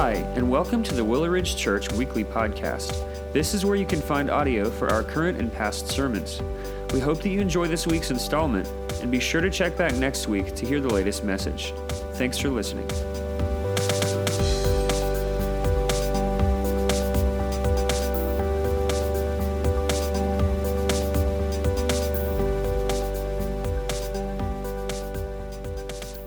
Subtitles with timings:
[0.00, 2.92] Hi, and welcome to the Willow Ridge Church Weekly Podcast.
[3.32, 6.40] This is where you can find audio for our current and past sermons.
[6.92, 8.68] We hope that you enjoy this week's installment,
[9.02, 11.74] and be sure to check back next week to hear the latest message.
[12.12, 12.88] Thanks for listening.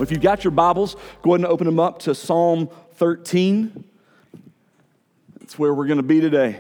[0.01, 2.69] If you've got your Bibles, go ahead and open them up to Psalm
[3.01, 3.83] 13.
[5.39, 6.59] That's where we're going to be today.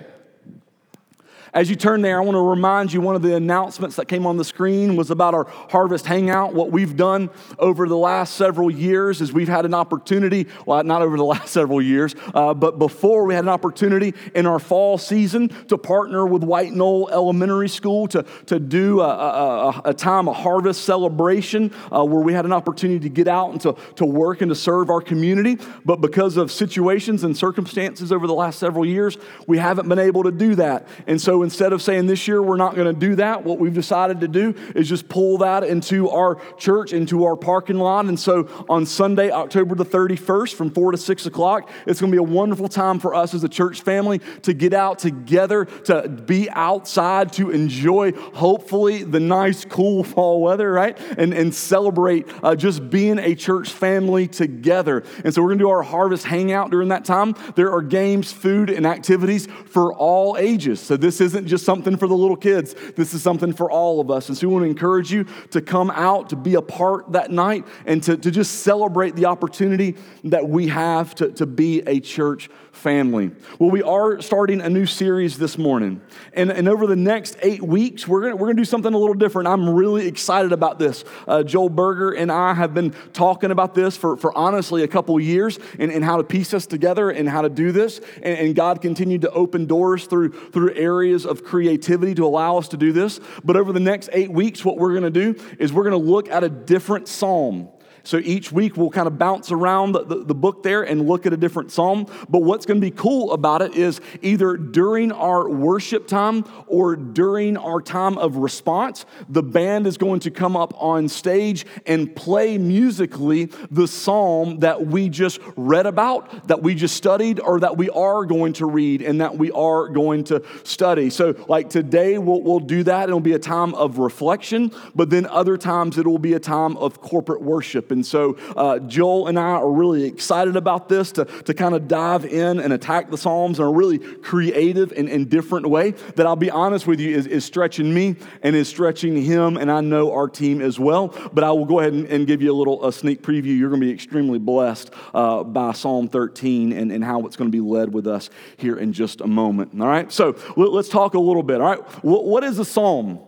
[1.53, 4.25] As you turn there, I want to remind you one of the announcements that came
[4.25, 6.53] on the screen was about our Harvest Hangout.
[6.53, 7.29] What we've done
[7.59, 11.49] over the last several years is we've had an opportunity, well, not over the last
[11.49, 16.25] several years, uh, but before we had an opportunity in our fall season to partner
[16.25, 21.73] with White Knoll Elementary School to, to do a, a, a time, a harvest celebration
[21.91, 24.55] uh, where we had an opportunity to get out and to, to work and to
[24.55, 25.57] serve our community.
[25.83, 30.23] But because of situations and circumstances over the last several years, we haven't been able
[30.23, 30.87] to do that.
[31.07, 33.73] And so instead of saying this year we're not going to do that, what we've
[33.73, 38.05] decided to do is just pull that into our church, into our parking lot.
[38.05, 42.15] And so on Sunday, October the 31st, from 4 to 6 o'clock, it's going to
[42.15, 46.07] be a wonderful time for us as a church family to get out together, to
[46.07, 50.97] be outside, to enjoy, hopefully, the nice, cool fall weather, right?
[51.17, 55.03] And, and celebrate uh, just being a church family together.
[55.23, 57.35] And so we're going to do our harvest hangout during that time.
[57.55, 60.79] There are games, food, and activities for all ages.
[60.79, 62.75] So this is isn't just something for the little kids.
[62.95, 64.29] This is something for all of us.
[64.29, 67.31] And so we want to encourage you to come out, to be a part that
[67.31, 69.95] night, and to, to just celebrate the opportunity
[70.25, 73.31] that we have to, to be a church family.
[73.59, 76.01] Well, we are starting a new series this morning.
[76.33, 79.13] And, and over the next eight weeks, we're going we're gonna do something a little
[79.13, 79.47] different.
[79.47, 81.03] I'm really excited about this.
[81.27, 85.19] Uh, Joel Berger and I have been talking about this for, for honestly a couple
[85.19, 87.99] years and, and how to piece us together and how to do this.
[88.17, 92.67] And, and God continued to open doors through, through areas of creativity to allow us
[92.69, 93.19] to do this.
[93.43, 96.09] But over the next eight weeks, what we're going to do is we're going to
[96.09, 97.69] look at a different psalm.
[98.03, 101.25] So each week we'll kind of bounce around the, the, the, book there and look
[101.25, 102.07] at a different psalm.
[102.29, 106.95] But what's going to be cool about it is either during our worship time or
[106.95, 112.15] during our time of response, the band is going to come up on stage and
[112.15, 117.77] play musically the psalm that we just read about, that we just studied, or that
[117.77, 121.09] we are going to read and that we are going to study.
[121.09, 123.09] So, like today, we'll, we'll do that.
[123.09, 126.77] It'll be a time of reflection, but then other times it will be a time
[126.77, 127.90] of corporate worship.
[127.91, 131.87] And so uh, Joel and I are really excited about this to, to kind of
[131.87, 136.25] dive in and attack the Psalms in a really creative and, and different way that
[136.25, 139.81] I'll be honest with you is, is stretching me and is stretching him, and I
[139.81, 141.09] know our team as well.
[141.33, 143.57] But I will go ahead and, and give you a little a sneak preview.
[143.57, 147.51] You're going to be extremely blessed uh, by Psalm 13 and, and how it's going
[147.51, 149.79] to be led with us here in just a moment.
[149.79, 151.61] All right, so let's talk a little bit.
[151.61, 153.19] All right, what is a psalm?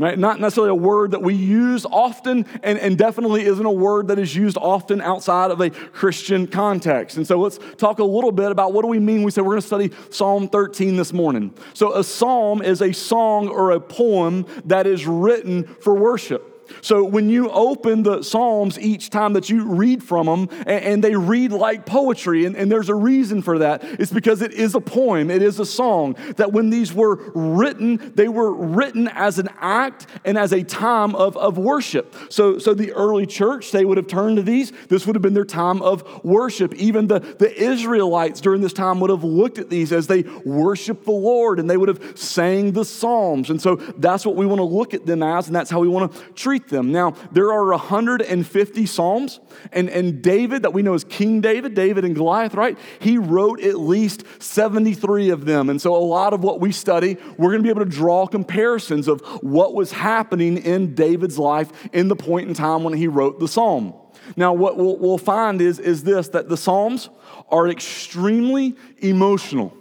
[0.00, 0.18] Right?
[0.18, 4.18] Not necessarily a word that we use often, and, and definitely isn't a word that
[4.18, 7.18] is used often outside of a Christian context.
[7.18, 9.24] And so let's talk a little bit about what do we mean.
[9.24, 11.52] We said we're going to study Psalm 13 this morning.
[11.74, 16.49] So a psalm is a song or a poem that is written for worship.
[16.82, 21.04] So when you open the Psalms each time that you read from them, and, and
[21.04, 23.82] they read like poetry, and, and, there's a reason for that.
[23.82, 26.16] It's because it is a poem, it is a song.
[26.36, 31.16] That when these were written, they were written as an act and as a time
[31.16, 32.14] of, of worship.
[32.28, 34.72] So, so the early church, they would have turned to these.
[34.88, 36.74] This would have been their time of worship.
[36.74, 41.04] Even the, the Israelites during this time would have looked at these as they worship
[41.04, 43.50] the Lord, and they would have sang the Psalms.
[43.50, 45.88] And so that's what we want to look at them as, and that's how we
[45.88, 46.92] want to treat them.
[46.92, 49.40] Now, there are 150 Psalms,
[49.72, 52.78] and, and David, that we know as King David, David and Goliath, right?
[52.98, 55.70] He wrote at least 73 of them.
[55.70, 58.26] And so, a lot of what we study, we're going to be able to draw
[58.26, 63.08] comparisons of what was happening in David's life in the point in time when he
[63.08, 63.94] wrote the Psalm.
[64.36, 67.08] Now, what we'll, we'll find is, is this that the Psalms
[67.48, 69.76] are extremely emotional,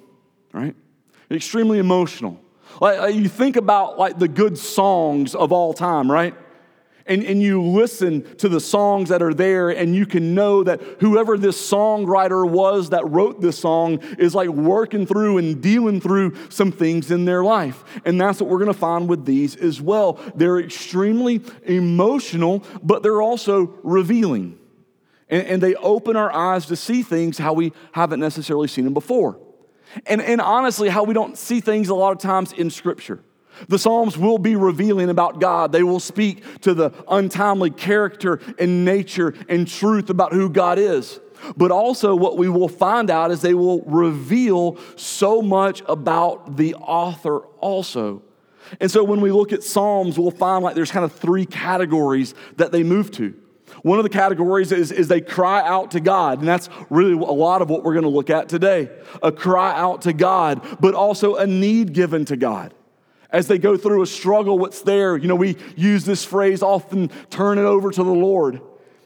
[0.54, 0.76] right?
[1.30, 2.40] Extremely emotional.
[2.82, 6.36] Like, uh, you think about like the good songs of all time, right?
[7.10, 10.80] And, and you listen to the songs that are there, and you can know that
[11.00, 16.36] whoever this songwriter was that wrote this song is like working through and dealing through
[16.50, 17.84] some things in their life.
[18.06, 20.20] And that's what we're to find with these as well.
[20.36, 24.60] They're extremely emotional, but they're also revealing.
[25.30, 28.94] And, and they open our eyes to see things how we haven't necessarily seen them
[28.94, 29.40] before.
[30.06, 33.24] And, and honestly, how we don't see things a lot of times in Scripture.
[33.68, 35.72] The Psalms will be revealing about God.
[35.72, 41.20] They will speak to the untimely character and nature and truth about who God is.
[41.56, 46.76] But also, what we will find out is they will reveal so much about the
[46.76, 48.22] author, also.
[48.80, 52.36] And so, when we look at Psalms, we'll find like there's kind of three categories
[52.58, 53.34] that they move to.
[53.84, 57.32] One of the categories is, is they cry out to God, and that's really a
[57.32, 58.90] lot of what we're going to look at today
[59.24, 62.74] a cry out to God, but also a need given to God.
[63.32, 65.16] As they go through a struggle, what's there?
[65.16, 68.62] You know, we use this phrase often turn it over to the Lord.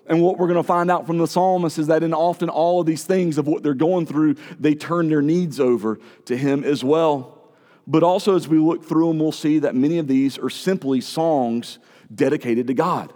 [0.05, 2.81] And what we're going to find out from the psalmist is that in often all
[2.81, 6.63] of these things of what they're going through, they turn their needs over to Him
[6.63, 7.39] as well.
[7.85, 11.01] But also, as we look through them, we'll see that many of these are simply
[11.01, 11.79] songs
[12.13, 13.13] dedicated to God.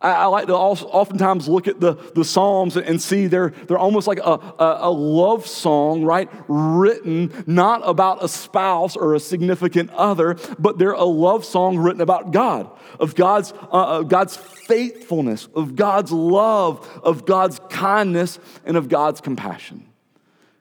[0.00, 3.78] I, I like to also, oftentimes look at the, the Psalms and see they're, they're
[3.78, 6.28] almost like a, a, a, love song, right?
[6.48, 12.00] Written not about a spouse or a significant other, but they're a love song written
[12.00, 12.70] about God,
[13.00, 19.20] of God's, uh, of God's faithfulness, of God's love, of God's kindness, and of God's
[19.20, 19.86] compassion.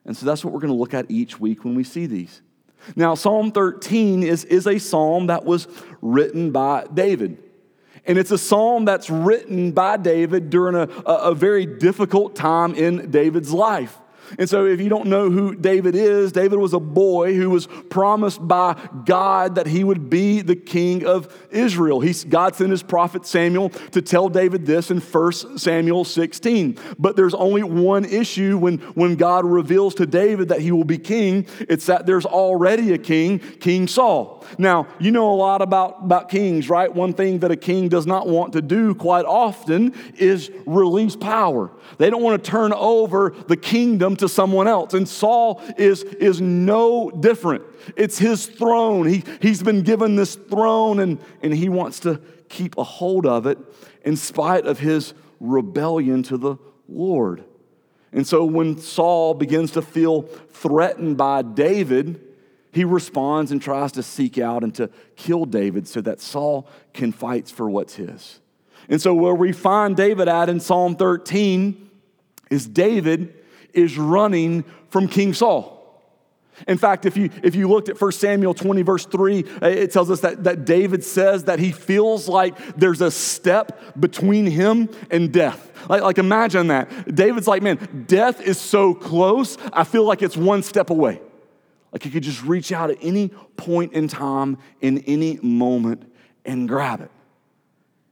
[0.06, 2.42] And so that's what we're going to look at each week when we see these.
[2.96, 5.68] Now, Psalm 13 is, is a psalm that was
[6.02, 7.42] written by David.
[8.08, 13.10] And it's a psalm that's written by David during a, a, very difficult time in
[13.10, 14.00] David's life.
[14.40, 17.68] And so, if you don't know who David is, David was a boy who was
[17.90, 18.76] promised by
[19.06, 22.00] God that he would be the king of Israel.
[22.00, 26.78] He, God sent his prophet Samuel to tell David this in 1 Samuel 16.
[26.98, 30.98] But there's only one issue when, when God reveals to David that he will be
[30.98, 34.35] king it's that there's already a king, King Saul.
[34.58, 36.94] Now, you know a lot about, about kings, right?
[36.94, 41.72] One thing that a king does not want to do quite often is release power.
[41.98, 44.94] They don't want to turn over the kingdom to someone else.
[44.94, 47.64] And Saul is, is no different.
[47.96, 49.08] It's his throne.
[49.08, 53.46] He, he's been given this throne and, and he wants to keep a hold of
[53.46, 53.58] it
[54.04, 56.58] in spite of his rebellion to the
[56.88, 57.44] Lord.
[58.12, 62.22] And so when Saul begins to feel threatened by David,
[62.76, 67.14] he responds and tries to seek out and to kill David so that Saul can
[67.14, 68.42] fight for what's his.
[68.90, 71.90] And so, where we find David at in Psalm 13
[72.52, 73.34] is David
[73.74, 75.72] is running from King Saul.
[76.68, 79.92] In fact, if you, if you looked at 1 Samuel 20, verse 3, uh, it
[79.92, 84.90] tells us that, that David says that he feels like there's a step between him
[85.10, 85.72] and death.
[85.90, 87.16] Like, like imagine that.
[87.16, 91.22] David's like, man, death is so close, I feel like it's one step away.
[91.96, 96.12] Like he could just reach out at any point in time, in any moment,
[96.44, 97.10] and grab it.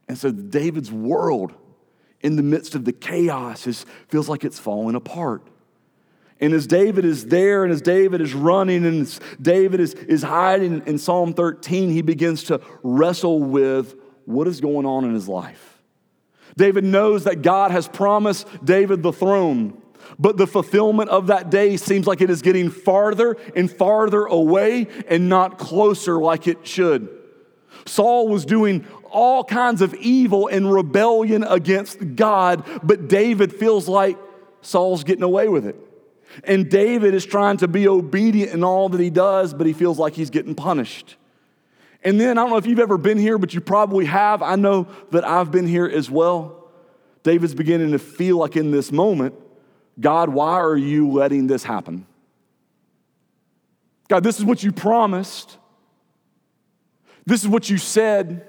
[0.08, 1.52] And so David's world,
[2.22, 5.46] in the midst of the chaos, is, feels like it's falling apart.
[6.40, 10.24] And as David is there and as David is running and as David is, is
[10.24, 15.28] hiding in Psalm 13, he begins to wrestle with what is going on in his
[15.28, 15.82] life.
[16.56, 19.83] David knows that God has promised David the throne,
[20.20, 24.88] but the fulfillment of that day seems like it is getting farther and farther away
[25.08, 27.10] and not closer like it should.
[27.86, 34.18] Saul was doing all kinds of evil and rebellion against God, but David feels like
[34.62, 35.76] Saul's getting away with it.
[36.46, 40.00] And David is trying to be obedient in all that he does, but he feels
[40.00, 41.16] like he's getting punished.
[42.04, 44.42] And then I don't know if you've ever been here, but you probably have.
[44.42, 46.68] I know that I've been here as well.
[47.22, 49.36] David's beginning to feel like in this moment,
[50.00, 52.06] God, why are you letting this happen?
[54.08, 55.58] God, this is what you promised.
[57.26, 58.48] This is what you said.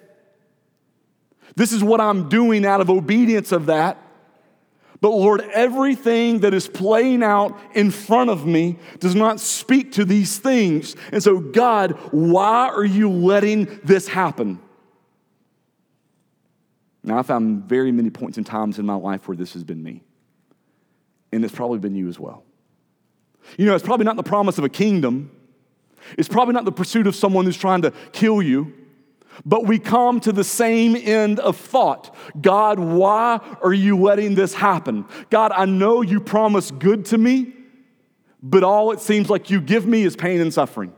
[1.56, 3.98] This is what I'm doing out of obedience of that.
[5.00, 10.04] But Lord, everything that is playing out in front of me does not speak to
[10.04, 10.96] these things.
[11.12, 14.60] And so, God, why are you letting this happen?
[17.02, 19.82] Now, I found very many points and times in my life where this has been
[19.82, 20.02] me.
[21.34, 22.44] And it's probably been you as well.
[23.58, 25.30] You know, it's probably not the promise of a kingdom,
[26.16, 28.72] it's probably not the pursuit of someone who's trying to kill you.
[29.44, 34.54] But we come to the same end of thought God, why are you letting this
[34.54, 35.06] happen?
[35.30, 37.52] God, I know you promise good to me,
[38.42, 40.92] but all it seems like you give me is pain and suffering.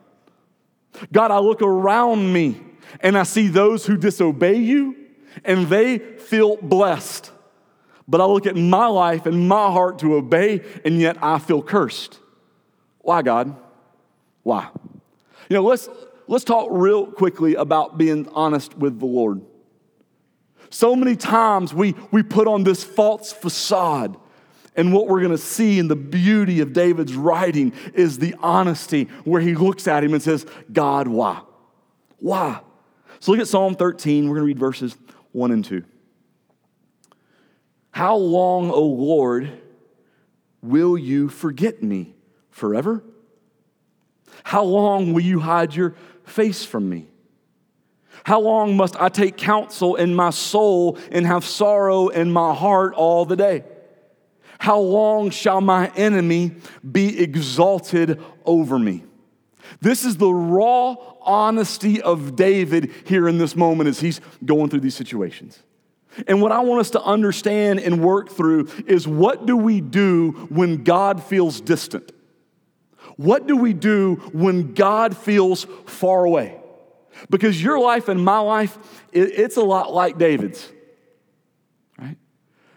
[1.12, 2.60] God, I look around me
[3.00, 4.96] and I see those who disobey you
[5.44, 7.30] and they feel blessed.
[8.08, 11.62] But I look at my life and my heart to obey, and yet I feel
[11.62, 12.18] cursed.
[13.00, 13.56] Why, God?
[14.42, 14.68] Why?
[15.48, 15.88] You know, let's,
[16.28, 19.42] let's talk real quickly about being honest with the Lord.
[20.70, 24.16] So many times we, we put on this false facade.
[24.76, 29.40] And what we're gonna see in the beauty of David's writing is the honesty where
[29.40, 31.40] he looks at him and says, God, why?
[32.18, 32.60] Why?
[33.20, 34.28] So look at Psalm 13.
[34.28, 34.96] We're to read verses
[35.32, 35.82] 1 and 2.
[37.96, 39.50] How long, O Lord,
[40.60, 42.14] will you forget me
[42.50, 43.02] forever?
[44.44, 47.06] How long will you hide your face from me?
[48.24, 52.92] How long must I take counsel in my soul and have sorrow in my heart
[52.92, 53.64] all the day?
[54.58, 56.56] How long shall my enemy
[56.92, 59.04] be exalted over me?
[59.80, 64.80] This is the raw honesty of David here in this moment as he's going through
[64.80, 65.62] these situations.
[66.26, 70.32] And what I want us to understand and work through is what do we do
[70.50, 72.12] when God feels distant?
[73.16, 76.60] What do we do when God feels far away?
[77.30, 78.78] Because your life and my life,
[79.12, 80.70] it's a lot like David's.
[81.98, 82.18] Right?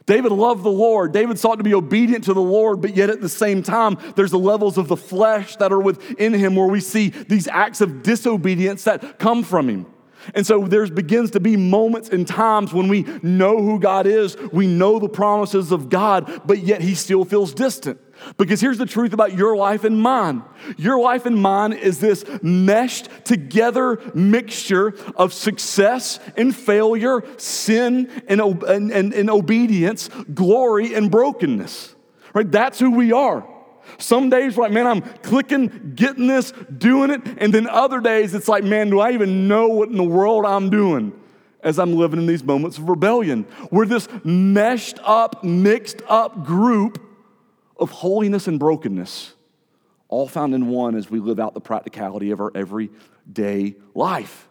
[0.06, 1.12] David loved the Lord.
[1.12, 4.32] David sought to be obedient to the Lord, but yet at the same time, there's
[4.32, 8.02] the levels of the flesh that are within him where we see these acts of
[8.02, 9.86] disobedience that come from him.
[10.34, 14.38] And so there begins to be moments and times when we know who God is,
[14.52, 18.00] we know the promises of God, but yet he still feels distant.
[18.38, 20.44] Because here's the truth about your life and mine
[20.78, 28.42] your life and mine is this meshed together mixture of success and failure, sin and,
[28.42, 31.96] and, and, and obedience, glory and brokenness.
[32.34, 32.52] Right?
[32.52, 33.48] That's who we are.
[33.98, 37.22] Some days, like, man, I'm clicking, getting this, doing it.
[37.38, 40.46] And then other days, it's like, man, do I even know what in the world
[40.46, 41.14] I'm doing
[41.62, 43.46] as I'm living in these moments of rebellion?
[43.72, 47.02] We're this meshed up, mixed up group
[47.78, 49.34] of holiness and brokenness,
[50.10, 54.49] all found in one as we live out the practicality of our everyday life.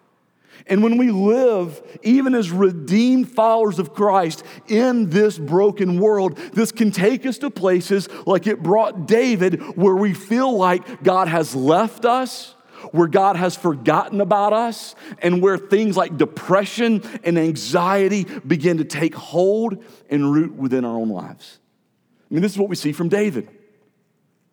[0.66, 6.72] And when we live, even as redeemed followers of Christ in this broken world, this
[6.72, 11.54] can take us to places like it brought David, where we feel like God has
[11.54, 12.54] left us,
[12.92, 18.84] where God has forgotten about us, and where things like depression and anxiety begin to
[18.84, 21.58] take hold and root within our own lives.
[22.30, 23.48] I mean, this is what we see from David,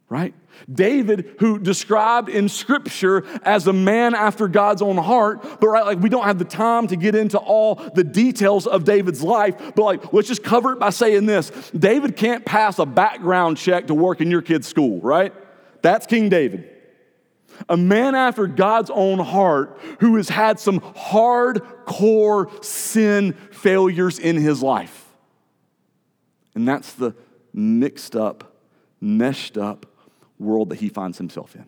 [0.09, 0.33] right?
[0.71, 5.99] David, who described in scripture as a man after God's own heart, but right, like
[5.99, 9.83] we don't have the time to get into all the details of David's life, but
[9.83, 13.93] like let's just cover it by saying this David can't pass a background check to
[13.93, 15.33] work in your kid's school, right?
[15.81, 16.71] That's King David.
[17.69, 24.61] A man after God's own heart who has had some hardcore sin failures in his
[24.61, 25.05] life.
[26.53, 27.15] And that's the
[27.53, 28.55] mixed up,
[28.99, 29.85] meshed up
[30.39, 31.65] world that he finds himself in.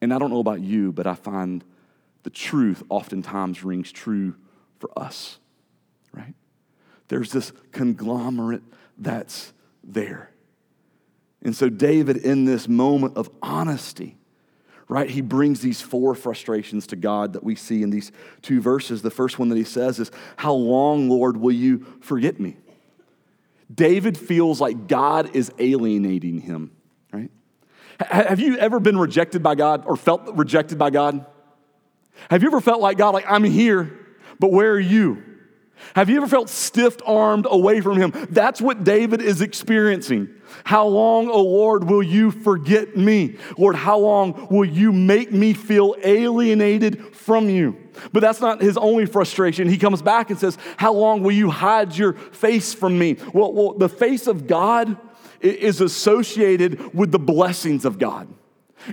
[0.00, 1.64] And I don't know about you, but I find
[2.22, 4.34] the truth oftentimes rings true
[4.78, 5.38] for us,
[6.12, 6.34] right?
[7.08, 8.62] There's this conglomerate
[8.98, 10.30] that's there.
[11.42, 14.16] And so, David, in this moment of honesty,
[14.88, 19.02] right, he brings these four frustrations to God that we see in these two verses.
[19.02, 22.56] The first one that he says is, How long, Lord, will you forget me?
[23.72, 26.72] David feels like God is alienating him?
[28.00, 31.24] Have you ever been rejected by God or felt rejected by God?
[32.30, 33.98] Have you ever felt like God, like, I'm here,
[34.38, 35.22] but where are you?
[35.94, 38.12] Have you ever felt stiff armed away from Him?
[38.30, 40.28] That's what David is experiencing.
[40.64, 43.36] How long, O oh Lord, will you forget me?
[43.58, 47.76] Lord, how long will you make me feel alienated from you?
[48.12, 49.68] But that's not his only frustration.
[49.68, 53.16] He comes back and says, How long will you hide your face from me?
[53.32, 54.96] Well, well the face of God
[55.40, 58.28] is associated with the blessings of God.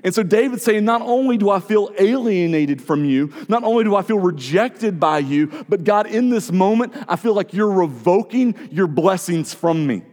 [0.04, 3.96] And so David's saying, Not only do I feel alienated from you, not only do
[3.96, 8.70] I feel rejected by you, but God, in this moment, I feel like you're revoking
[8.72, 10.04] your blessings from me.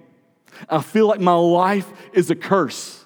[0.69, 3.05] I feel like my life is a curse.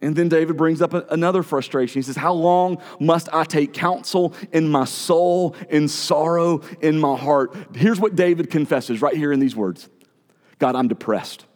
[0.00, 1.98] And then David brings up another frustration.
[1.98, 7.16] He says, How long must I take counsel in my soul, in sorrow, in my
[7.16, 7.54] heart?
[7.74, 9.88] Here's what David confesses right here in these words
[10.58, 11.46] God, I'm depressed.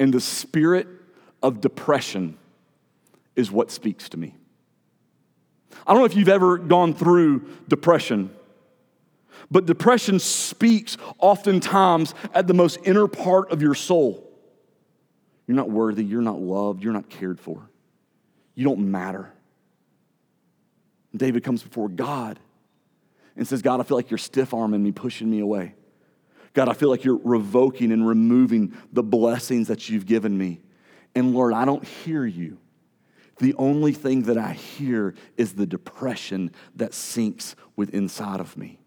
[0.00, 0.88] And the spirit
[1.42, 2.38] of depression
[3.36, 4.34] is what speaks to me.
[5.86, 8.34] I don't know if you've ever gone through depression,
[9.50, 14.26] but depression speaks oftentimes at the most inner part of your soul.
[15.46, 17.68] You're not worthy, you're not loved, you're not cared for,
[18.54, 19.32] you don't matter.
[21.14, 22.38] David comes before God
[23.36, 25.74] and says, God, I feel like you're stiff arming me, pushing me away.
[26.52, 30.60] God, I feel like you're revoking and removing the blessings that you've given me.
[31.14, 32.58] And Lord, I don't hear you.
[33.38, 38.78] The only thing that I hear is the depression that sinks within inside of me.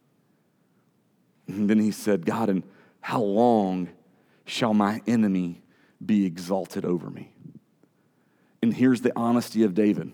[1.48, 2.64] And then he said, God, and
[3.02, 3.90] how long
[4.46, 5.62] shall my enemy
[6.04, 7.34] be exalted over me?
[8.62, 10.14] And here's the honesty of David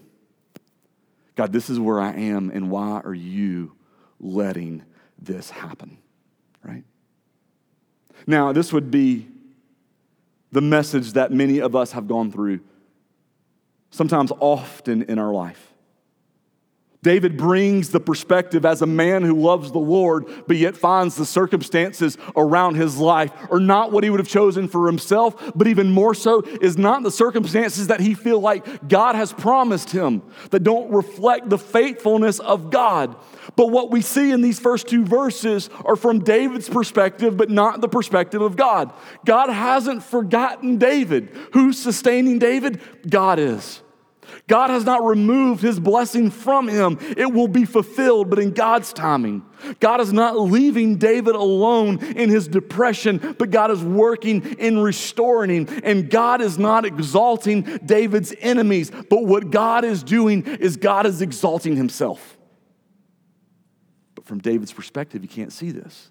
[1.35, 3.73] God, this is where I am, and why are you
[4.19, 4.83] letting
[5.17, 5.97] this happen?
[8.29, 9.27] Now, this would be
[10.51, 12.59] the message that many of us have gone through,
[13.89, 15.68] sometimes often in our life.
[17.01, 21.25] David brings the perspective as a man who loves the Lord, but yet finds the
[21.25, 25.91] circumstances around his life are not what he would have chosen for himself, but even
[25.91, 30.63] more so is not the circumstances that he feel like God has promised him that
[30.63, 33.15] don't reflect the faithfulness of God.
[33.55, 37.79] But what we see in these first two verses are from David's perspective, but not
[37.79, 38.91] the perspective of God.
[39.25, 41.29] God hasn't forgotten David.
[41.53, 42.81] Who's sustaining David?
[43.09, 43.81] God is.
[44.47, 46.97] God has not removed his blessing from him.
[47.17, 49.43] It will be fulfilled, but in God's timing.
[49.79, 55.49] God is not leaving David alone in his depression, but God is working in restoring
[55.49, 55.81] him.
[55.83, 61.21] And God is not exalting David's enemies, but what God is doing is God is
[61.21, 62.37] exalting himself.
[64.15, 66.09] But from David's perspective, you can't see this,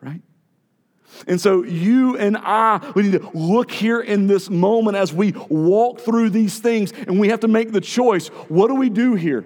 [0.00, 0.22] right?
[1.26, 5.32] And so, you and I, we need to look here in this moment as we
[5.48, 9.14] walk through these things, and we have to make the choice what do we do
[9.14, 9.44] here?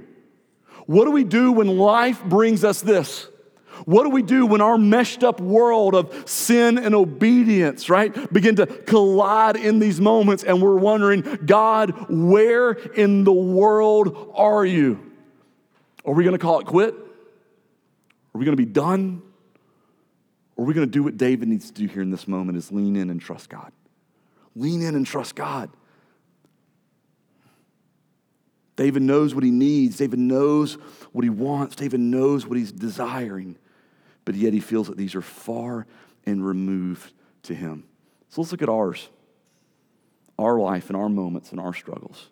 [0.86, 3.28] What do we do when life brings us this?
[3.84, 8.56] What do we do when our meshed up world of sin and obedience, right, begin
[8.56, 15.12] to collide in these moments and we're wondering, God, where in the world are you?
[16.04, 16.94] Are we going to call it quit?
[16.94, 19.22] Are we going to be done?
[20.60, 22.58] Or are we going to do what David needs to do here in this moment
[22.58, 23.72] is lean in and trust God?
[24.54, 25.70] Lean in and trust God.
[28.76, 29.96] David knows what he needs.
[29.96, 30.74] David knows
[31.12, 31.76] what he wants.
[31.76, 33.56] David knows what he's desiring.
[34.26, 35.86] But yet he feels that these are far
[36.26, 37.14] and removed
[37.44, 37.84] to him.
[38.28, 39.08] So let's look at ours,
[40.38, 42.28] our life and our moments and our struggles.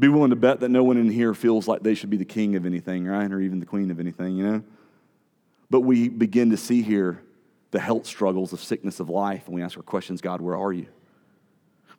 [0.00, 2.24] Be willing to bet that no one in here feels like they should be the
[2.24, 3.30] king of anything, right?
[3.30, 4.62] Or even the queen of anything, you know?
[5.70, 7.22] But we begin to see here
[7.70, 10.72] the health struggles of sickness of life, and we ask our questions God, where are
[10.72, 10.86] you?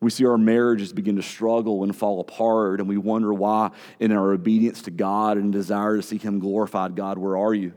[0.01, 4.11] We see our marriages begin to struggle and fall apart, and we wonder why, in
[4.11, 7.73] our obedience to God and desire to see Him glorified, God, where are you?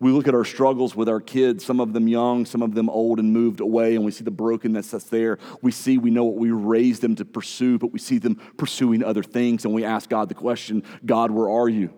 [0.00, 2.88] We look at our struggles with our kids, some of them young, some of them
[2.88, 5.38] old and moved away, and we see the brokenness that's there.
[5.60, 9.04] We see, we know what we raised them to pursue, but we see them pursuing
[9.04, 11.92] other things, and we ask God the question God, where are you?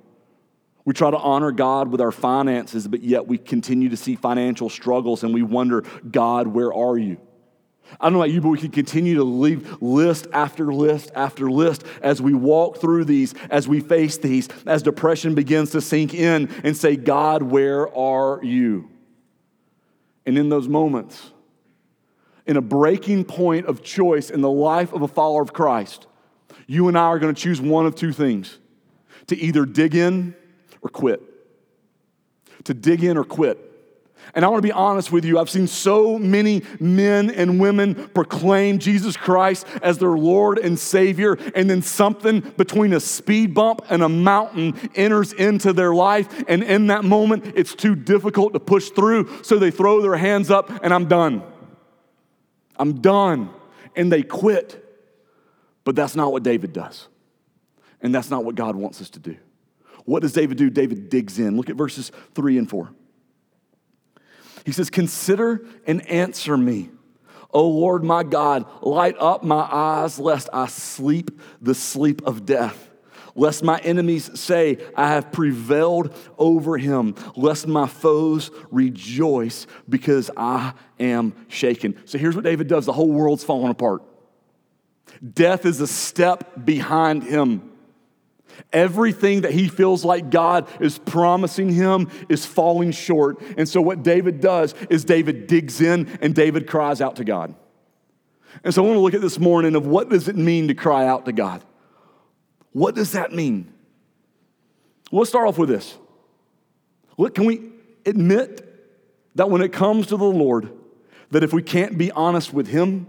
[0.85, 4.69] We try to honor God with our finances, but yet we continue to see financial
[4.69, 7.19] struggles and we wonder, God, where are you?
[8.01, 11.51] I don't know about you, but we can continue to leave list after list after
[11.51, 16.15] list as we walk through these, as we face these, as depression begins to sink
[16.15, 18.91] in and say, God, where are you?
[20.27, 21.31] And in those moments,
[22.47, 26.07] in a breaking point of choice in the life of a follower of Christ,
[26.67, 28.59] you and I are going to choose one of two things
[29.29, 30.35] to either dig in
[30.85, 31.21] or quit.
[32.65, 33.73] To dig in or quit.
[34.35, 38.09] And I want to be honest with you, I've seen so many men and women
[38.15, 43.83] proclaim Jesus Christ as their Lord and Savior, and then something between a speed bump
[43.91, 46.45] and a mountain enters into their life.
[46.49, 50.51] And in that moment, it's too difficult to push through, so they throw their hands
[50.51, 51.43] up and I'm done.
[52.77, 53.51] I'm done.
[53.95, 54.81] And they quit.
[55.85, 57.09] But that's not what David does.
[58.01, 59.37] And that's not what God wants us to do.
[60.05, 60.71] What does David do?
[60.71, 61.57] David digs in.
[61.57, 62.91] Look at verses three and four.
[64.65, 66.91] He says, Consider and answer me.
[67.51, 72.91] O Lord my God, light up my eyes, lest I sleep the sleep of death.
[73.37, 77.15] Lest my enemies say, I have prevailed over him.
[77.37, 82.01] Lest my foes rejoice because I am shaken.
[82.05, 84.03] So here's what David does the whole world's falling apart.
[85.33, 87.71] Death is a step behind him.
[88.73, 93.41] Everything that he feels like God is promising him is falling short.
[93.57, 97.55] And so, what David does is David digs in and David cries out to God.
[98.63, 100.75] And so, I want to look at this morning of what does it mean to
[100.75, 101.63] cry out to God?
[102.73, 103.73] What does that mean?
[105.13, 105.97] Let's start off with this.
[107.35, 107.71] Can we
[108.05, 108.65] admit
[109.37, 110.73] that when it comes to the Lord,
[111.31, 113.07] that if we can't be honest with Him,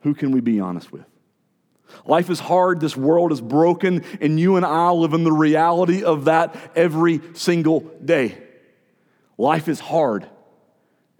[0.00, 1.04] who can we be honest with?
[2.06, 6.04] Life is hard, this world is broken, and you and I live in the reality
[6.04, 8.38] of that every single day.
[9.38, 10.28] Life is hard,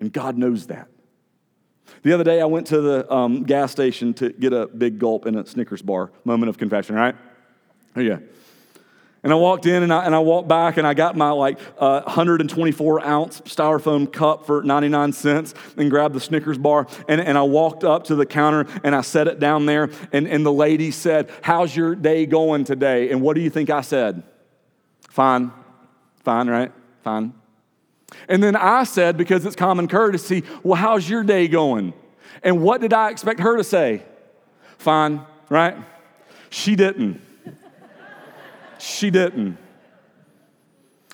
[0.00, 0.88] and God knows that.
[2.02, 5.26] The other day, I went to the um, gas station to get a big gulp
[5.26, 6.12] in a Snickers bar.
[6.24, 7.16] Moment of confession, right?
[7.96, 8.18] Oh, yeah.
[9.24, 11.58] And I walked in and I, and I walked back and I got my like
[11.78, 16.86] uh, 124 ounce styrofoam cup for 99 cents and grabbed the Snickers bar.
[17.08, 19.88] And, and I walked up to the counter and I set it down there.
[20.12, 23.10] And, and the lady said, How's your day going today?
[23.10, 24.22] And what do you think I said?
[25.08, 25.52] Fine.
[26.22, 26.72] Fine, right?
[27.02, 27.32] Fine.
[28.28, 31.94] And then I said, because it's common courtesy, well, how's your day going?
[32.42, 34.02] And what did I expect her to say?
[34.76, 35.76] Fine, right?
[36.50, 37.22] She didn't.
[38.84, 39.58] She didn't.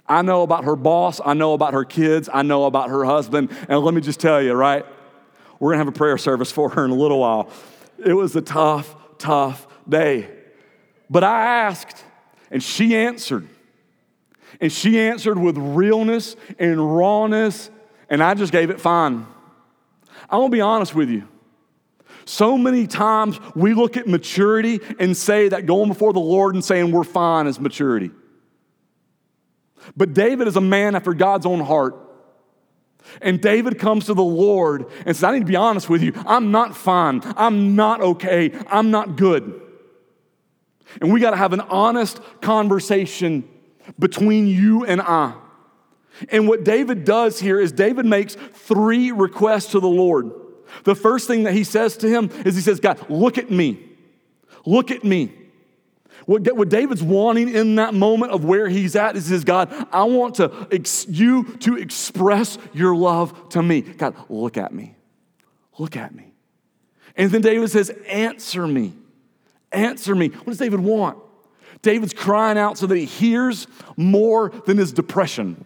[0.09, 3.50] I know about her boss, I know about her kids, I know about her husband,
[3.68, 4.85] and let me just tell you, right?
[5.61, 7.48] We're gonna have a prayer service for her in a little while.
[8.04, 10.28] It was a tough, tough day.
[11.09, 12.04] But I asked,
[12.50, 13.48] and she answered.
[14.61, 17.70] And she answered with realness and rawness,
[18.09, 19.26] and I just gave it fine.
[20.28, 21.28] I want to be honest with you.
[22.30, 26.64] So many times we look at maturity and say that going before the Lord and
[26.64, 28.12] saying we're fine is maturity.
[29.96, 31.96] But David is a man after God's own heart.
[33.20, 36.12] And David comes to the Lord and says, I need to be honest with you.
[36.24, 37.20] I'm not fine.
[37.36, 38.52] I'm not okay.
[38.68, 39.60] I'm not good.
[41.00, 43.42] And we got to have an honest conversation
[43.98, 45.34] between you and I.
[46.28, 50.30] And what David does here is David makes three requests to the Lord.
[50.85, 53.78] The first thing that he says to him is he says, God, look at me.
[54.64, 55.33] Look at me.
[56.26, 60.37] What, David's wanting in that moment of where he's at is, says, God, I want
[60.37, 63.80] to ex- you to express your love to me.
[63.80, 64.94] God, look at me.
[65.78, 66.33] Look at me.
[67.16, 68.92] And then David says, Answer me.
[69.72, 70.28] Answer me.
[70.28, 71.18] What does David want?
[71.83, 75.64] David's crying out so that he hears more than his depression.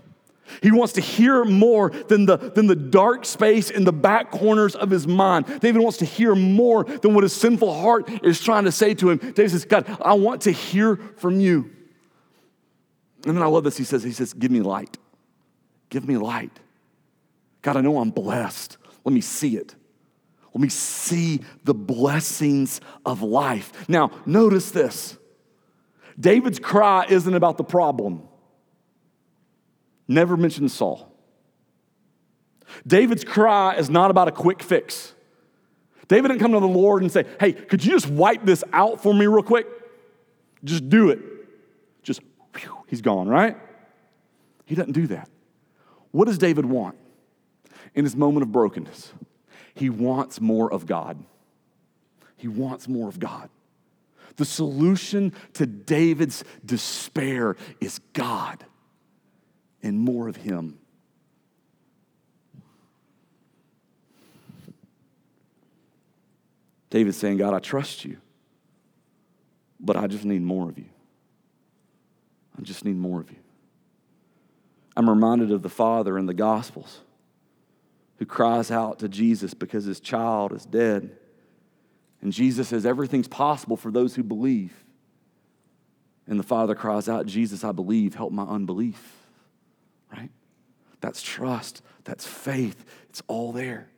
[0.63, 4.75] He wants to hear more than the, than the dark space in the back corners
[4.75, 5.47] of his mind.
[5.61, 9.11] David wants to hear more than what his sinful heart is trying to say to
[9.11, 9.19] him.
[9.19, 11.71] David says, God, I want to hear from you.
[13.27, 13.77] And then I love this.
[13.77, 14.99] He says, He says, Give me light.
[15.89, 16.61] Give me light.
[17.63, 18.77] God, I know I'm blessed.
[19.05, 19.75] Let me see it.
[20.53, 23.89] Let me see the blessings of life.
[23.89, 25.17] Now, notice this
[26.19, 28.29] David's cry isn't about the problem.
[30.07, 31.11] Never mentions Saul.
[32.87, 35.15] David's cry is not about a quick fix.
[36.09, 39.03] David didn't come to the Lord and say, Hey, could you just wipe this out
[39.03, 39.67] for me real quick?
[40.63, 41.21] Just do it.
[42.03, 42.21] Just,
[42.57, 43.57] whew, he's gone, right?
[44.67, 45.29] He doesn't do that.
[46.11, 46.97] What does David want
[47.95, 49.13] in his moment of brokenness?
[49.75, 51.23] He wants more of God.
[52.37, 53.49] He wants more of God.
[54.37, 58.65] The solution to David's despair is God
[59.85, 60.79] and more of Him.
[66.89, 68.17] David's saying, God, I trust you,
[69.79, 70.87] but I just need more of you.
[72.59, 73.37] I just need more of you.
[74.97, 77.01] I'm reminded of the father in the Gospels
[78.19, 81.19] who cries out to Jesus because his child is dead.
[82.23, 84.73] And Jesus says, Everything's possible for those who believe.
[86.27, 89.24] And the father cries out, Jesus, I believe, help my unbelief
[90.17, 90.31] right?
[91.01, 93.89] That's trust, that's faith, it's all there.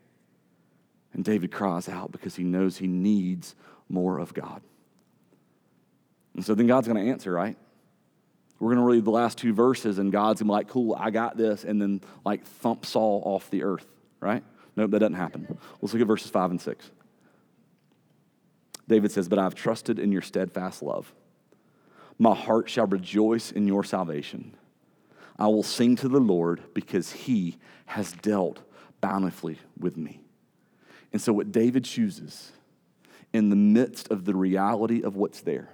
[1.13, 3.55] And David cries out because he knows he needs
[3.89, 4.61] more of God.
[6.35, 7.57] And so then God's going to answer, right?
[8.59, 10.97] We're going to read the last two verses, and God's going to be like, cool,
[10.99, 13.87] I got this, and then like thump Saul off the earth,
[14.21, 14.43] right?
[14.77, 15.59] Nope, that doesn't happen.
[15.81, 16.91] Let's look at verses five and six.
[18.89, 21.13] David says, But I've trusted in your steadfast love.
[22.19, 24.55] My heart shall rejoice in your salvation.
[25.39, 28.61] I will sing to the Lord because he has dealt
[29.01, 30.21] bountifully with me.
[31.13, 32.53] And so, what David chooses
[33.33, 35.71] in the midst of the reality of what's there,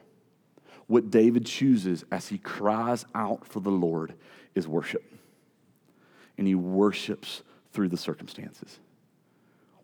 [0.86, 4.14] what David chooses as he cries out for the Lord
[4.54, 5.04] is worship.
[6.36, 8.78] And he worships through the circumstances.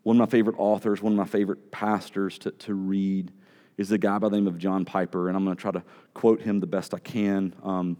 [0.03, 3.31] One of my favorite authors, one of my favorite pastors to, to read
[3.77, 5.83] is a guy by the name of John Piper, and I'm going to try to
[6.13, 7.53] quote him the best I can.
[7.63, 7.97] Um,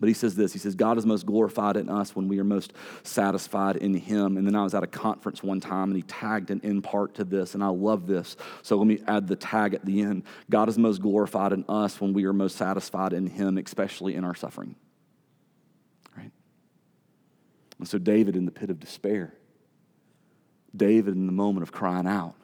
[0.00, 2.44] but he says this He says, God is most glorified in us when we are
[2.44, 2.72] most
[3.04, 4.36] satisfied in Him.
[4.36, 7.14] And then I was at a conference one time and he tagged an in part
[7.14, 8.36] to this, and I love this.
[8.62, 10.24] So let me add the tag at the end.
[10.50, 14.24] God is most glorified in us when we are most satisfied in Him, especially in
[14.24, 14.74] our suffering.
[16.16, 16.32] Right?
[17.78, 19.32] And so, David in the pit of despair,
[20.74, 22.34] David in the moment of crying out,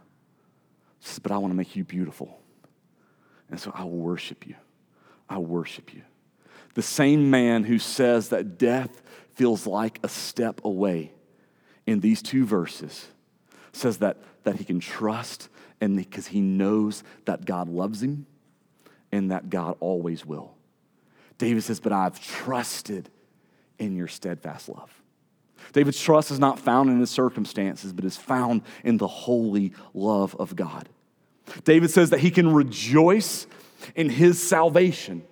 [1.00, 2.38] says, But I want to make you beautiful.
[3.50, 4.54] And so I worship you.
[5.28, 6.02] I worship you
[6.74, 9.02] the same man who says that death
[9.34, 11.12] feels like a step away
[11.86, 13.08] in these two verses
[13.72, 15.48] says that, that he can trust
[15.80, 18.26] and because he knows that God loves him
[19.12, 20.54] and that God always will.
[21.38, 23.08] David says, But I've trusted
[23.78, 24.90] in your steadfast love.
[25.72, 30.34] David's trust is not found in his circumstances, but is found in the holy love
[30.38, 30.88] of God.
[31.64, 33.46] David says that he can rejoice
[33.94, 35.22] in his salvation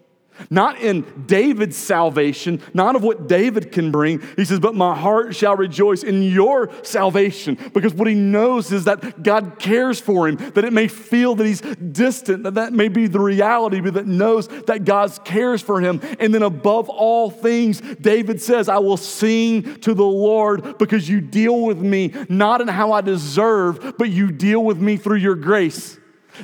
[0.51, 4.23] not in David's salvation, not of what David can bring.
[4.37, 7.59] He says, But my heart shall rejoice in your salvation.
[7.73, 11.47] Because what he knows is that God cares for him, that it may feel that
[11.47, 15.81] he's distant, that that may be the reality, but that knows that God cares for
[15.81, 16.01] him.
[16.19, 21.21] And then above all things, David says, I will sing to the Lord because you
[21.21, 25.35] deal with me not in how I deserve, but you deal with me through your
[25.35, 25.99] grace.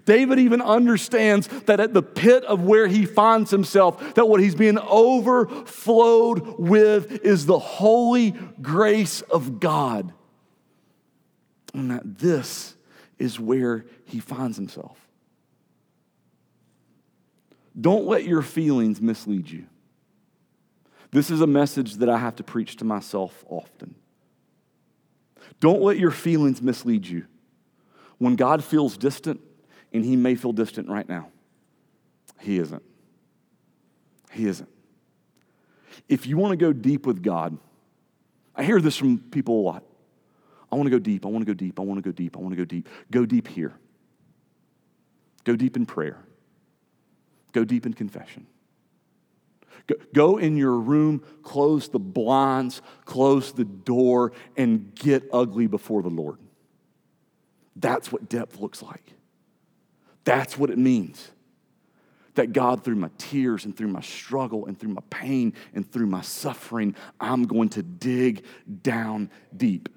[0.04, 4.54] David even understands that at the pit of where he finds himself, that what he's
[4.54, 10.12] being overflowed with is the holy grace of God.
[11.72, 12.74] And that this
[13.18, 14.98] is where he finds himself.
[17.80, 19.66] Don't let your feelings mislead you.
[21.10, 23.94] This is a message that I have to preach to myself often.
[25.60, 27.26] Don't let your feelings mislead you.
[28.18, 29.40] When God feels distant,
[29.94, 31.28] and he may feel distant right now.
[32.40, 32.82] He isn't.
[34.32, 34.68] He isn't.
[36.08, 37.56] If you want to go deep with God,
[38.54, 39.84] I hear this from people a lot.
[40.70, 41.24] I want to go deep.
[41.24, 41.78] I want to go deep.
[41.78, 42.36] I want to go deep.
[42.36, 42.88] I want to go deep.
[43.10, 43.72] Go deep here.
[45.44, 46.18] Go deep in prayer.
[47.52, 48.46] Go deep in confession.
[49.86, 56.02] Go, go in your room, close the blinds, close the door, and get ugly before
[56.02, 56.38] the Lord.
[57.76, 59.14] That's what depth looks like.
[60.24, 61.30] That's what it means.
[62.34, 66.06] That God, through my tears and through my struggle and through my pain and through
[66.06, 68.44] my suffering, I'm going to dig
[68.82, 69.88] down deep.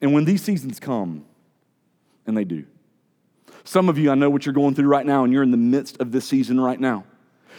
[0.00, 1.26] And when these seasons come,
[2.26, 2.64] and they do,
[3.64, 5.56] some of you, I know what you're going through right now, and you're in the
[5.56, 7.04] midst of this season right now.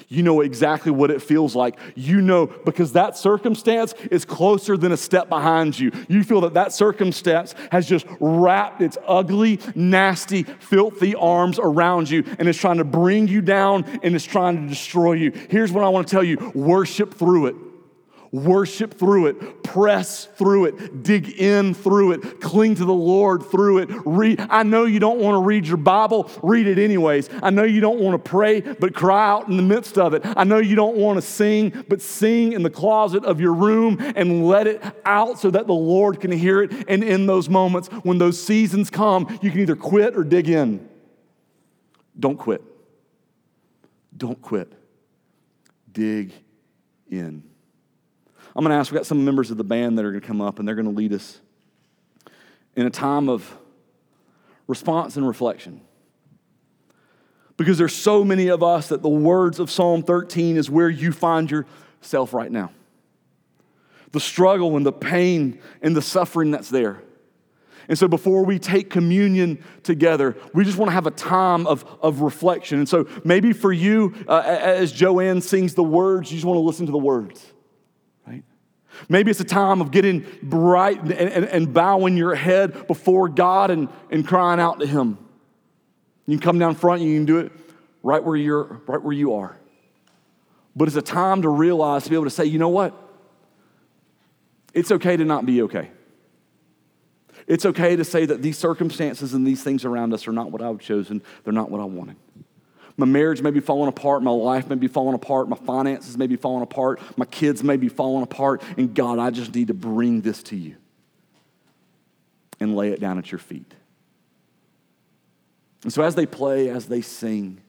[0.08, 1.78] You know exactly what it feels like.
[1.96, 5.92] You know because that circumstance is closer than a step behind you.
[6.08, 12.24] You feel that that circumstance has just wrapped its ugly, nasty, filthy arms around you
[12.40, 15.32] and is trying to bring you down and is trying to destroy you.
[15.50, 17.56] Here's what I want to tell you worship through it.
[18.32, 23.80] Worship through it, press through it, dig in through it, cling to the Lord through
[23.80, 23.90] it.
[24.06, 24.46] Read.
[24.50, 27.30] I know you don't want to read your Bible, read it anyways.
[27.42, 30.24] I know you don't want to pray, but cry out in the midst of it.
[30.26, 33.98] I know you don't want to sing, but sing in the closet of your room
[34.00, 36.90] and let it out so that the Lord can hear it.
[36.90, 40.88] And in those moments, when those seasons come, you can either quit or dig in.
[42.20, 42.62] Don't quit.
[44.16, 44.74] Don't quit.
[45.92, 46.34] Dig
[47.10, 47.44] in.
[48.58, 50.28] I'm going to ask, we've got some members of the band that are going to
[50.28, 51.40] come up and they're going to lead us
[52.76, 53.56] in a time of
[54.66, 55.80] response and reflection.
[57.56, 61.12] Because there's so many of us that the words of Psalm 13 is where you
[61.12, 62.72] find yourself right now.
[64.12, 67.04] The struggle and the pain and the suffering that's there.
[67.88, 71.86] And so before we take communion together, we just want to have a time of,
[72.02, 72.80] of reflection.
[72.80, 76.62] And so maybe for you, uh, as Joanne sings the words, you just want to
[76.62, 77.54] listen to the words.
[79.10, 83.72] Maybe it's a time of getting bright and, and, and, bowing your head before God
[83.72, 85.18] and, and crying out to Him.
[86.26, 87.52] You can come down front, and you can do it
[88.04, 89.58] right where you're right where you are.
[90.76, 92.94] But it's a time to realize, to be able to say, you know what?
[94.74, 95.90] It's okay to not be okay.
[97.48, 100.62] It's okay to say that these circumstances and these things around us are not what
[100.62, 102.18] I've chosen, they're not what I wanted.
[102.98, 104.24] My marriage may be falling apart.
[104.24, 105.48] My life may be falling apart.
[105.48, 107.00] My finances may be falling apart.
[107.16, 108.64] My kids may be falling apart.
[108.76, 110.76] And God, I just need to bring this to you
[112.60, 113.72] and lay it down at your feet.
[115.84, 117.62] And so, as they play, as they sing,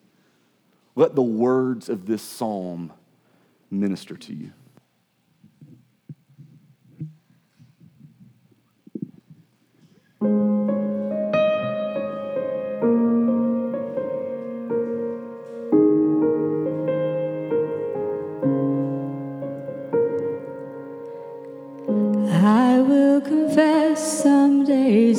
[0.96, 2.92] let the words of this psalm
[3.70, 4.52] minister to you.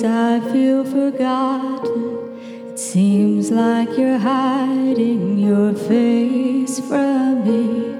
[0.04, 2.70] I feel forgotten.
[2.70, 7.96] It seems like you're hiding your face from me.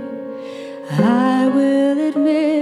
[0.92, 2.59] I will admit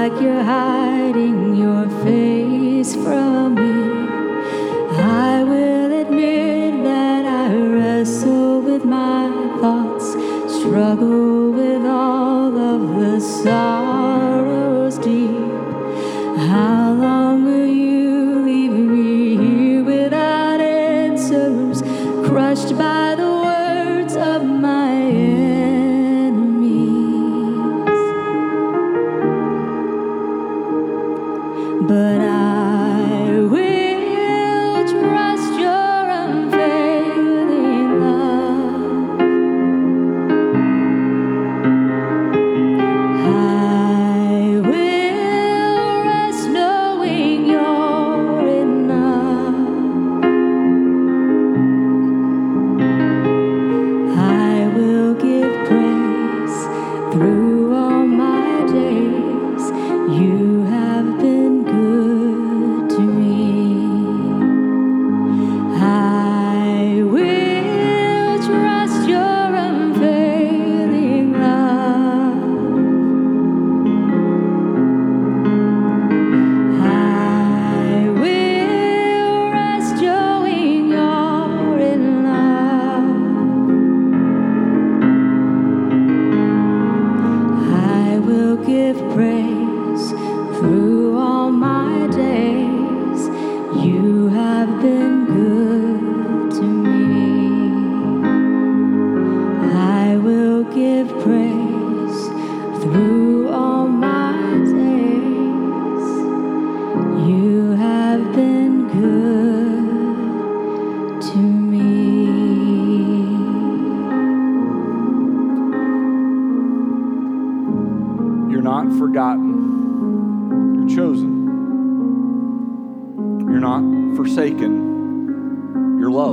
[0.00, 0.79] like you're hiding
[57.12, 57.39] through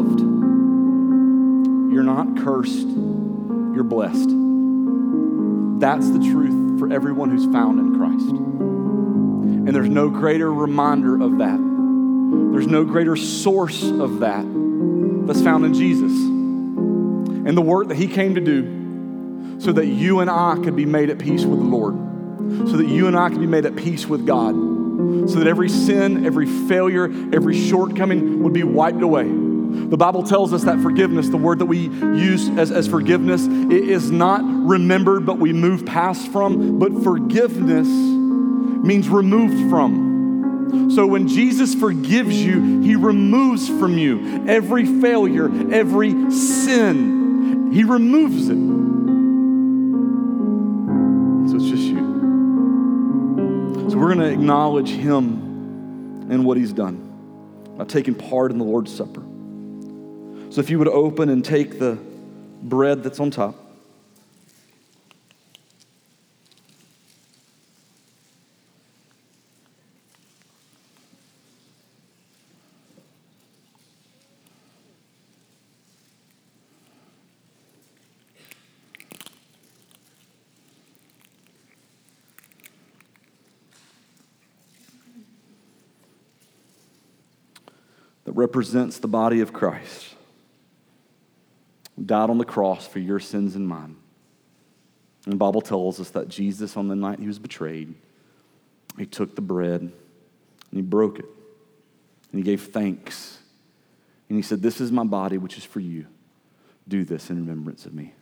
[0.08, 0.20] loved.
[1.94, 2.88] You're not cursed.
[2.88, 4.30] You're blessed.
[5.80, 8.30] That's the truth for everyone who's found in Christ.
[8.30, 11.58] And there's no greater reminder of that.
[12.52, 14.46] There's no greater source of that
[15.28, 20.20] that's found in Jesus and the work that He came to do so that you
[20.20, 21.96] and I could be made at peace with the Lord,
[22.70, 24.54] so that you and I could be made at peace with God,
[25.30, 29.26] so that every sin, every failure, every shortcoming would be wiped away.
[29.90, 34.12] The Bible tells us that forgiveness, the word that we use as, as forgiveness, is
[34.12, 40.92] not remembered, but we move past from, but forgiveness means removed from.
[40.92, 47.72] So when Jesus forgives you, he removes from you every failure, every sin.
[47.72, 48.58] He removes it.
[51.50, 51.98] So it's just you.
[53.90, 57.04] So we're going to acknowledge him and what he's done
[57.78, 59.24] by taking part in the Lord's Supper.
[60.58, 62.00] So if you would open and take the
[62.64, 63.54] bread that's on top.
[88.24, 90.17] that represents the body of Christ,
[92.08, 93.96] died on the cross for your sins and mine.
[95.26, 97.94] And the Bible tells us that Jesus, on the night he was betrayed,
[98.98, 99.94] he took the bread and
[100.72, 101.26] he broke it.
[102.32, 103.40] And he gave thanks.
[104.30, 106.08] And he said, This is my body, which is for you.
[106.88, 108.14] Do this in remembrance of me.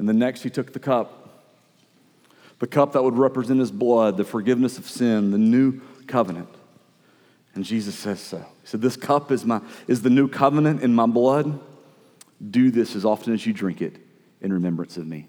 [0.00, 1.44] And the next, he took the cup,
[2.58, 6.48] the cup that would represent his blood, the forgiveness of sin, the new covenant.
[7.54, 8.38] And Jesus says so.
[8.38, 11.60] He said, This cup is, my, is the new covenant in my blood.
[12.50, 13.98] Do this as often as you drink it
[14.40, 15.28] in remembrance of me.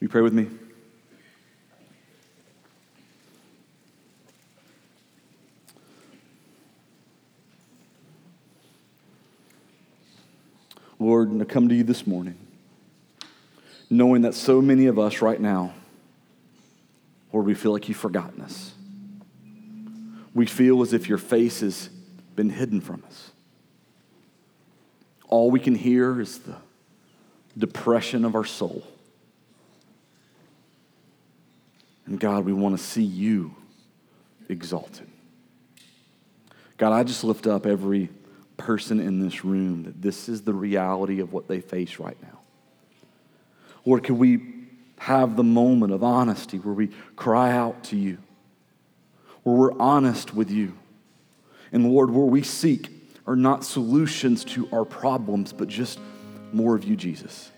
[0.00, 0.48] You pray with me?
[11.24, 12.36] Lord, I come to you this morning,
[13.88, 15.72] knowing that so many of us right now,
[17.32, 18.72] Lord, we feel like you've forgotten us.
[20.34, 21.88] We feel as if your face has
[22.36, 23.30] been hidden from us.
[25.28, 26.56] All we can hear is the
[27.56, 28.84] depression of our soul.
[32.06, 33.54] And God, we want to see you
[34.48, 35.08] exalted.
[36.76, 38.10] God, I just lift up every
[38.56, 42.40] person in this room that this is the reality of what they face right now.
[43.84, 44.54] Lord, could we
[44.98, 48.18] have the moment of honesty where we cry out to you,
[49.42, 50.74] where we're honest with you,
[51.72, 52.90] and Lord, where we seek
[53.26, 55.98] are not solutions to our problems, but just
[56.52, 57.50] more of you, Jesus.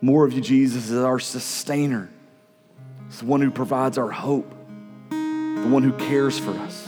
[0.00, 2.10] More of you, Jesus, is our sustainer.
[3.06, 4.50] It's the one who provides our hope,
[5.08, 6.83] the one who cares for us.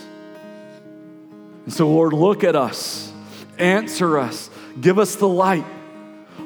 [1.67, 3.13] And so, Lord, look at us,
[3.59, 4.49] answer us,
[4.81, 5.67] give us the light.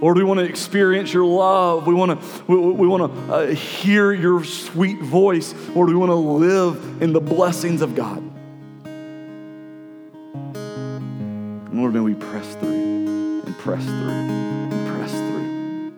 [0.00, 1.86] Lord, we want to experience your love.
[1.86, 5.54] We want to, we, we want to uh, hear your sweet voice.
[5.74, 8.22] Lord, we want to live in the blessings of God.
[11.66, 15.90] And Lord, may we press through and press through and press through.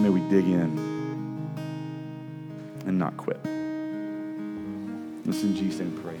[0.00, 0.78] May we dig in
[2.86, 3.44] and not quit.
[5.26, 6.20] Listen, Jesus' and pray.